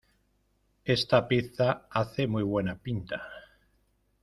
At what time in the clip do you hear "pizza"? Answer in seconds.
1.27-1.85